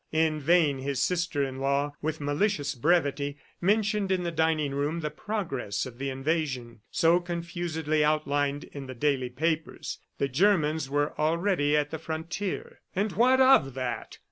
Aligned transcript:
In 0.13 0.39
vain 0.39 0.79
his 0.79 0.99
sister 0.99 1.43
in 1.43 1.59
law, 1.59 1.91
with 2.01 2.19
malicious 2.19 2.73
brevity, 2.73 3.37
mentioned 3.61 4.11
in 4.11 4.23
the 4.23 4.31
dining 4.31 4.73
room 4.73 5.01
the 5.01 5.11
progress 5.11 5.85
of 5.85 5.99
the 5.99 6.09
invasion, 6.09 6.81
so 6.89 7.19
confusedly 7.19 8.03
outlined 8.03 8.63
in 8.63 8.87
the 8.87 8.95
daily 8.95 9.29
papers. 9.29 9.99
The 10.17 10.27
Germans 10.27 10.89
were 10.89 11.13
already 11.21 11.77
at 11.77 11.91
the 11.91 11.99
frontier. 11.99 12.81
"And 12.95 13.11
what 13.11 13.39
of 13.39 13.75
that?" 13.75 14.17